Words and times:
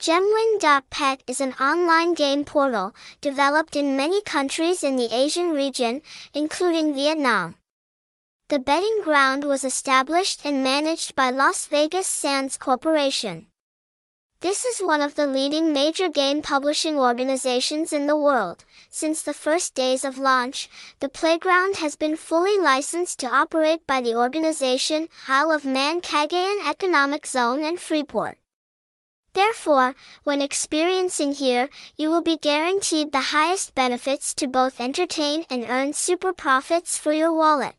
Gemwin.pet 0.00 1.22
is 1.26 1.42
an 1.42 1.52
online 1.60 2.14
game 2.14 2.42
portal 2.46 2.94
developed 3.20 3.76
in 3.76 3.98
many 3.98 4.22
countries 4.22 4.82
in 4.82 4.96
the 4.96 5.14
Asian 5.14 5.50
region, 5.50 6.00
including 6.32 6.94
Vietnam. 6.94 7.56
The 8.48 8.60
betting 8.60 9.02
ground 9.04 9.44
was 9.44 9.62
established 9.62 10.40
and 10.42 10.64
managed 10.64 11.14
by 11.14 11.28
Las 11.28 11.66
Vegas 11.66 12.06
Sands 12.06 12.56
Corporation. 12.56 13.48
This 14.40 14.64
is 14.64 14.80
one 14.80 15.02
of 15.02 15.16
the 15.16 15.26
leading 15.26 15.70
major 15.74 16.08
game 16.08 16.40
publishing 16.40 16.98
organizations 16.98 17.92
in 17.92 18.06
the 18.06 18.16
world. 18.16 18.64
Since 18.88 19.20
the 19.20 19.34
first 19.34 19.74
days 19.74 20.02
of 20.02 20.16
launch, 20.16 20.70
the 21.00 21.10
playground 21.10 21.76
has 21.76 21.94
been 21.94 22.16
fully 22.16 22.56
licensed 22.56 23.18
to 23.18 23.26
operate 23.28 23.86
by 23.86 24.00
the 24.00 24.16
organization 24.16 25.10
Isle 25.28 25.52
of 25.52 25.66
Man 25.66 26.00
Cagayan 26.00 26.66
Economic 26.66 27.26
Zone 27.26 27.62
and 27.62 27.78
Freeport. 27.78 28.39
Therefore, 29.32 29.94
when 30.24 30.42
experiencing 30.42 31.32
here, 31.34 31.68
you 31.96 32.10
will 32.10 32.22
be 32.22 32.36
guaranteed 32.36 33.12
the 33.12 33.30
highest 33.32 33.74
benefits 33.74 34.34
to 34.34 34.48
both 34.48 34.80
entertain 34.80 35.44
and 35.48 35.64
earn 35.68 35.92
super 35.92 36.32
profits 36.32 36.98
for 36.98 37.12
your 37.12 37.32
wallet. 37.32 37.74